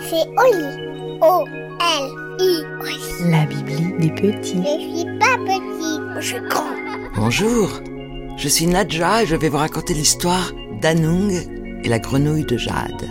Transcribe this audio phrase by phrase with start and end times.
[0.00, 1.18] C'est Oli.
[1.20, 2.64] O-L-I.
[3.30, 4.60] La Bibli des petits.
[4.64, 6.74] Je suis pas petit, je suis grand.
[7.14, 7.70] Bonjour,
[8.36, 11.30] je suis Nadja et je vais vous raconter l'histoire d'Anung
[11.84, 13.08] et la grenouille de jade.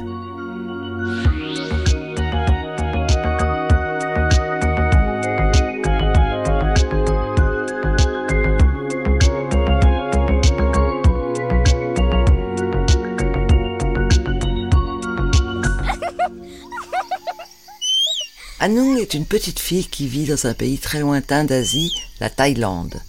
[18.62, 23.00] Anung est une petite fille qui vit dans un pays très lointain d'Asie, la Thaïlande.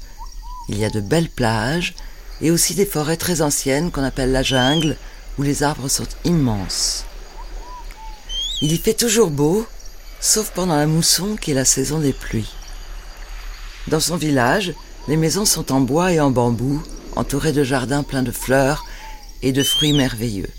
[0.69, 1.97] Il y a de belles plages
[2.41, 4.97] et aussi des forêts très anciennes qu'on appelle la jungle,
[5.39, 7.05] où les arbres sont immenses.
[8.63, 9.67] Il y fait toujours beau,
[10.21, 12.53] sauf pendant la mousson qui est la saison des pluies.
[13.89, 14.73] Dans son village,
[15.09, 16.81] les maisons sont en bois et en bambou,
[17.17, 18.85] entourées de jardins pleins de fleurs
[19.43, 20.51] et de fruits merveilleux.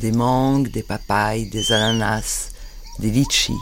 [0.00, 2.52] Des mangues, des papayes, des ananas,
[2.98, 3.58] des litchis.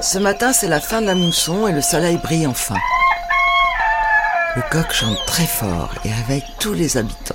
[0.00, 2.76] Ce matin, c'est la fin de la mousson et le soleil brille enfin.
[4.56, 7.34] Le coq chante très fort et réveille tous les habitants.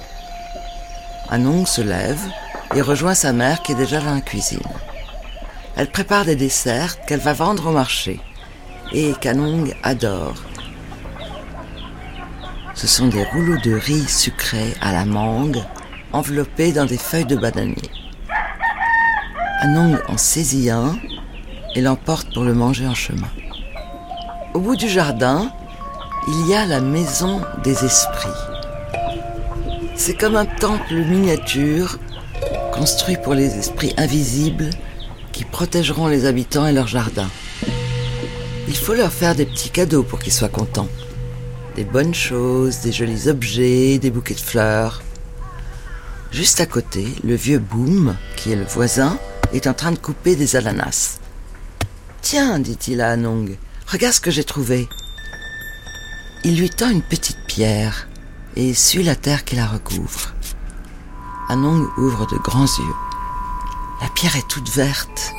[1.30, 2.22] Anong se lève
[2.76, 4.59] et rejoint sa mère qui est déjà dans la cuisine.
[5.76, 8.20] Elle prépare des desserts qu'elle va vendre au marché
[8.94, 10.36] et qu'Anong adore.
[12.76, 15.61] Ce sont des rouleaux de riz sucré à la mangue
[16.14, 17.92] enveloppés dans des feuilles de bananier.
[19.61, 20.97] Anong en saisit un
[21.75, 23.27] et l'emporte pour le manger en chemin.
[24.53, 25.52] Au bout du jardin,
[26.29, 28.30] il y a la maison des esprits.
[29.97, 31.99] C'est comme un temple miniature
[32.71, 34.69] construit pour les esprits invisibles
[35.33, 37.27] qui protégeront les habitants et leur jardin.
[38.69, 40.87] Il faut leur faire des petits cadeaux pour qu'ils soient contents.
[41.75, 45.02] Des bonnes choses, des jolis objets, des bouquets de fleurs.
[46.31, 49.17] Juste à côté, le vieux Boom, qui est le voisin,
[49.53, 51.20] est en train de couper des ananas.
[52.21, 54.87] Tiens, dit-il à Anong, regarde ce que j'ai trouvé.
[56.43, 58.08] Il lui tend une petite pierre
[58.55, 60.33] et suit la terre qui la recouvre.
[61.49, 62.95] Anong ouvre de grands yeux.
[64.02, 65.33] La pierre est toute verte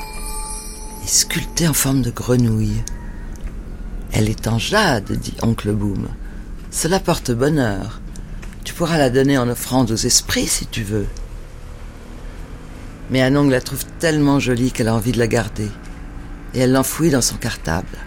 [1.03, 2.83] et sculptée en forme de grenouille.
[4.11, 6.07] Elle est en jade, dit oncle Boom.
[6.69, 8.01] Cela porte bonheur.
[8.63, 11.07] Tu pourras la donner en offrande aux esprits si tu veux.
[13.11, 15.67] Mais Anong la trouve tellement jolie qu'elle a envie de la garder.
[16.53, 17.97] Et elle l'enfouit dans son cartable.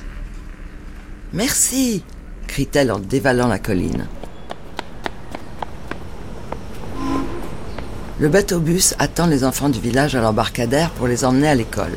[1.34, 2.02] Merci,
[2.48, 4.06] crie-t-elle en dévalant la colline.
[8.18, 11.92] Le bateau-bus attend les enfants du village à l'embarcadère pour les emmener à l'école.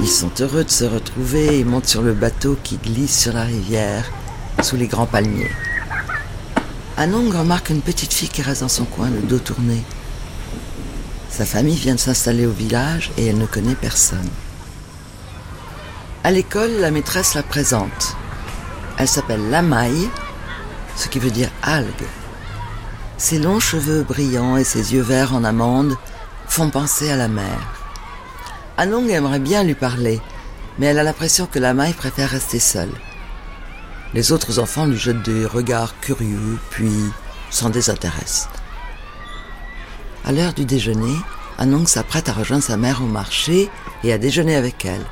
[0.00, 3.42] Ils sont heureux de se retrouver et montent sur le bateau qui glisse sur la
[3.42, 4.04] rivière,
[4.62, 5.50] sous les grands palmiers.
[6.96, 9.82] Anong remarque une petite fille qui reste dans son coin, le dos tourné.
[11.30, 14.28] Sa famille vient de s'installer au village et elle ne connaît personne.
[16.24, 18.16] À l'école, la maîtresse la présente.
[18.98, 20.10] Elle s'appelle Lamaille,
[20.96, 22.06] ce qui veut dire algue.
[23.18, 25.96] Ses longs cheveux brillants et ses yeux verts en amande
[26.46, 27.58] font penser à la mer.
[28.76, 30.20] Anong aimerait bien lui parler,
[30.78, 32.92] mais elle a l'impression que Lamaille préfère rester seule.
[34.14, 36.92] Les autres enfants lui jettent des regards curieux, puis
[37.50, 38.48] s'en désintéressent.
[40.24, 41.16] À l'heure du déjeuner,
[41.58, 43.68] Anong s'apprête à rejoindre sa mère au marché
[44.04, 45.04] et à déjeuner avec elle.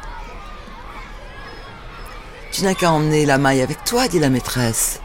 [2.52, 5.00] Tu n'as qu'à emmener la maille avec toi, dit la maîtresse.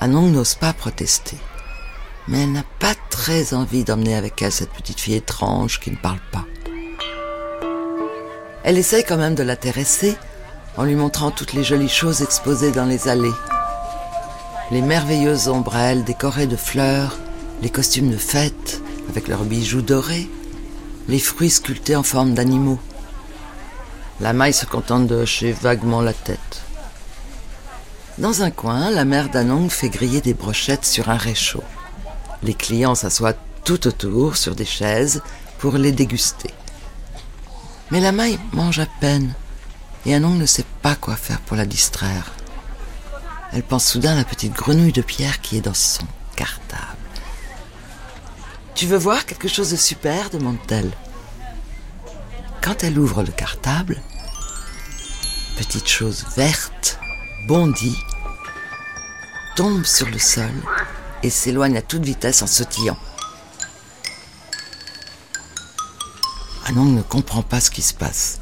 [0.00, 1.38] Anong n'ose pas protester.
[2.28, 5.96] Mais elle n'a pas très envie d'emmener avec elle cette petite fille étrange qui ne
[5.96, 6.44] parle pas.
[8.64, 10.16] Elle essaye quand même de l'intéresser
[10.76, 13.30] en lui montrant toutes les jolies choses exposées dans les allées.
[14.70, 17.18] Les merveilleuses ombrelles décorées de fleurs,
[17.62, 20.28] les costumes de fête avec leurs bijoux dorés,
[21.08, 22.78] les fruits sculptés en forme d'animaux.
[24.20, 26.62] La maille se contente de hocher vaguement la tête.
[28.18, 31.64] Dans un coin, la mère d'Anong fait griller des brochettes sur un réchaud.
[32.42, 33.34] Les clients s'assoient
[33.64, 35.22] tout autour sur des chaises
[35.58, 36.50] pour les déguster.
[37.90, 39.34] Mais la maille mange à peine
[40.06, 42.32] et Anong ne sait pas quoi faire pour la distraire.
[43.52, 46.04] Elle pense soudain à la petite grenouille de pierre qui est dans son
[46.36, 47.03] cartable.
[48.74, 50.90] Tu veux voir quelque chose de super demande-t-elle.
[52.60, 54.02] Quand elle ouvre le cartable,
[55.56, 56.98] petite chose verte
[57.46, 57.96] bondit,
[59.54, 60.50] tombe sur le sol
[61.22, 62.98] et s'éloigne à toute vitesse en sautillant.
[66.66, 68.40] Anong ne comprend pas ce qui se passe,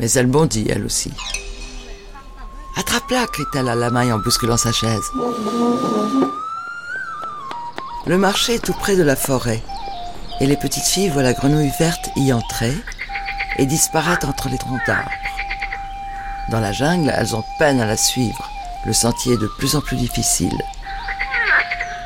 [0.00, 1.12] mais elle bondit elle aussi.
[2.76, 5.04] Attrape-la, crie-t-elle à la maille en bousculant sa chaise.
[8.06, 9.60] Le marché est tout près de la forêt,
[10.38, 12.72] et les petites filles voient la grenouille verte y entrer
[13.56, 15.10] et disparaître entre les troncs d'arbres.
[16.48, 18.48] Dans la jungle, elles ont peine à la suivre.
[18.84, 20.56] Le sentier est de plus en plus difficile.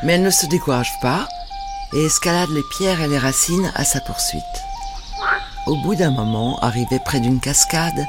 [0.03, 1.29] Mais elles ne se découragent pas
[1.93, 4.43] et escaladent les pierres et les racines à sa poursuite.
[5.67, 8.07] Au bout d'un moment, arrivée près d'une cascade,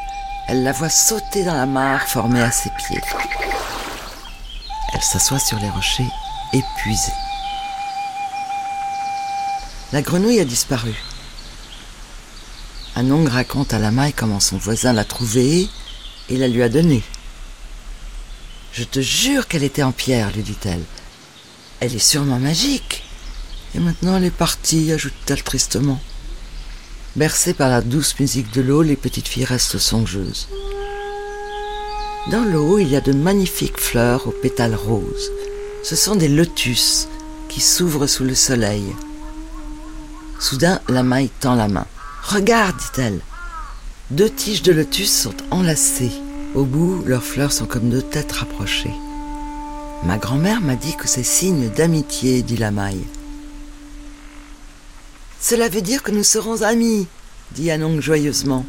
[0.48, 3.02] elle la voit sauter dans la mare formée à ses pieds.
[4.94, 6.08] Elle s'assoit sur les rochers,
[6.54, 7.12] épuisée.
[9.94, 10.94] La grenouille a disparu.
[12.96, 15.68] Anong raconte à la maille comment son voisin l'a trouvée
[16.30, 17.04] et la lui a donnée.
[18.72, 20.84] Je te jure qu'elle était en pierre, lui dit-elle.
[21.82, 23.04] Elle est sûrement magique.
[23.76, 26.00] Et maintenant elle est partie, ajoute-t-elle tristement.
[27.18, 30.48] Bercées par la douce musique de l'eau, les petites filles restent songeuses.
[32.30, 35.32] Dans l'eau, il y a de magnifiques fleurs aux pétales roses.
[35.84, 37.10] Ce sont des lotus
[37.50, 38.86] qui s'ouvrent sous le soleil.
[40.42, 41.86] Soudain, la maille tend la main.
[42.24, 43.22] Regarde, dit-elle.
[44.10, 46.12] Deux tiges de lotus sont enlacées.
[46.56, 48.96] Au bout, leurs fleurs sont comme deux têtes rapprochées.
[50.04, 53.06] Ma grand-mère m'a dit que c'est signe d'amitié, dit la maille.
[55.40, 57.08] Cela veut dire que nous serons amis,
[57.52, 58.66] dit Anong joyeusement.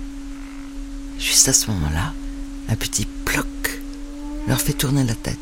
[1.18, 2.12] Juste à ce moment-là,
[2.68, 3.46] un petit ploc
[4.46, 5.38] leur fait tourner la tête.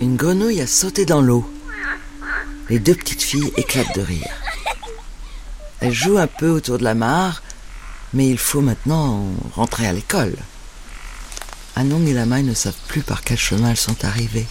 [0.00, 1.48] Une grenouille a sauté dans l'eau.
[2.68, 4.41] Les deux petites filles éclatent de rire.
[5.82, 7.42] Elles jouent un peu autour de la mare,
[8.14, 9.26] mais il faut maintenant
[9.56, 10.36] rentrer à l'école.
[11.74, 14.46] Anong et la maille ne savent plus par quel chemin elles sont arrivées.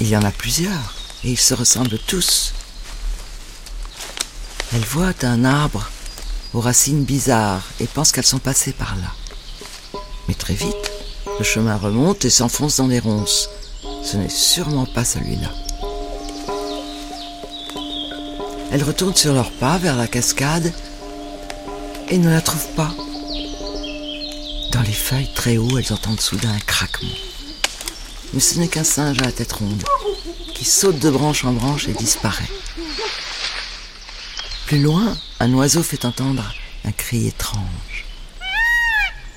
[0.00, 2.54] Il y en a plusieurs, et ils se ressemblent tous.
[4.72, 5.90] Elles voient un arbre
[6.54, 10.00] aux racines bizarres et pensent qu'elles sont passées par là.
[10.28, 10.92] Mais très vite,
[11.38, 13.50] le chemin remonte et s'enfonce dans les ronces.
[14.02, 15.67] Ce n'est sûrement pas celui-là.
[18.70, 20.72] Elles retournent sur leurs pas vers la cascade
[22.08, 22.94] et ne la trouvent pas.
[24.72, 27.08] Dans les feuilles très haut, elles entendent soudain un craquement.
[28.34, 29.82] Mais ce n'est qu'un singe à la tête ronde
[30.54, 32.50] qui saute de branche en branche et disparaît.
[34.66, 36.52] Plus loin, un oiseau fait entendre
[36.84, 38.04] un cri étrange.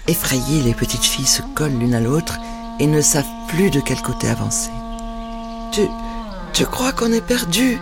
[0.08, 2.38] Effrayées, les petites filles se collent l'une à l'autre
[2.80, 4.72] et ne savent plus de quel côté avancer.
[5.72, 5.82] Tu,
[6.54, 7.80] tu crois qu'on est perdu?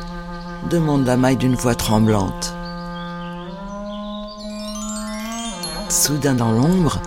[0.67, 2.53] Demande la maille d'une voix tremblante.
[5.89, 7.01] Soudain dans l'ombre,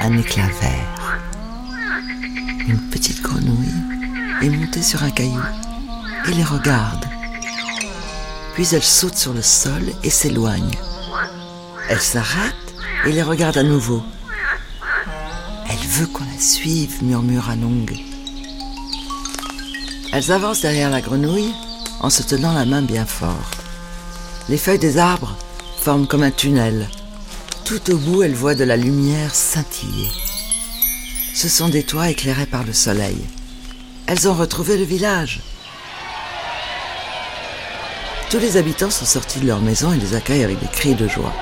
[0.00, 1.18] un éclat vert.
[2.66, 3.74] Une petite grenouille
[4.42, 5.42] est montée sur un caillou
[6.26, 7.04] et les regarde.
[8.54, 10.74] Puis elle saute sur le sol et s'éloigne.
[11.88, 12.54] Elle s'arrête
[13.04, 14.02] et les regarde à nouveau.
[15.68, 17.94] Elle veut qu'on la suive, murmure Anong.
[20.12, 21.52] Elles avancent derrière la grenouille
[22.04, 23.50] en se tenant la main bien fort.
[24.50, 25.38] Les feuilles des arbres
[25.80, 26.86] forment comme un tunnel.
[27.64, 30.10] Tout au bout, elles voient de la lumière scintiller.
[31.34, 33.16] Ce sont des toits éclairés par le soleil.
[34.06, 35.40] Elles ont retrouvé le village.
[38.28, 41.08] Tous les habitants sont sortis de leur maison et les accueillent avec des cris de
[41.08, 41.32] joie.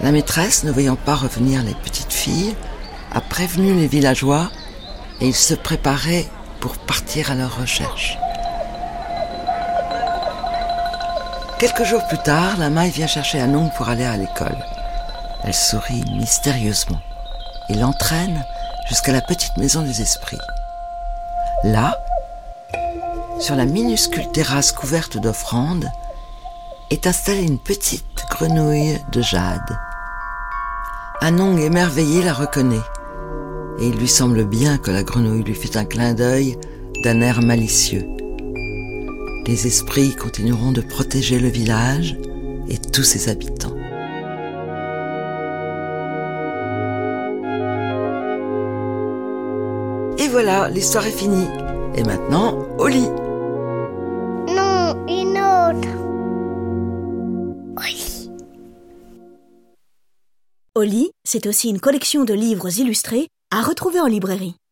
[0.00, 2.54] La maîtresse, ne voyant pas revenir les petites filles,
[3.12, 4.50] a prévenu les villageois
[5.20, 6.28] et ils se préparaient
[6.60, 8.16] pour partir à leur recherche.
[11.58, 14.56] Quelques jours plus tard, la maille vient chercher Anong pour aller à l'école.
[15.44, 17.00] Elle sourit mystérieusement
[17.68, 18.44] et l'entraîne
[18.88, 20.38] jusqu'à la petite maison des esprits.
[21.62, 21.96] Là,
[23.38, 25.88] sur la minuscule terrasse couverte d'offrandes,
[26.90, 29.78] est installée une petite grenouille de jade.
[31.20, 32.76] Anong émerveillé la reconnaît,
[33.78, 36.58] et il lui semble bien que la grenouille lui fait un clin d'œil
[37.02, 38.06] d'un air malicieux.
[39.46, 42.16] Les esprits continueront de protéger le village
[42.66, 43.76] et tous ses habitants.
[50.18, 51.46] Et voilà, l'histoire est finie.
[51.94, 53.10] Et maintenant, au lit.
[54.48, 55.88] Non, une autre.
[57.82, 58.30] Oui.
[60.74, 64.56] Oli, c'est aussi une collection de livres illustrés à retrouver en librairie.